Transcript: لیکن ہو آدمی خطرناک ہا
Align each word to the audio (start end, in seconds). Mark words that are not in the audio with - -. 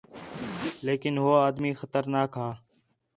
لیکن 0.85 1.13
ہو 1.21 1.31
آدمی 1.47 1.71
خطرناک 1.79 2.29
ہا 2.39 2.51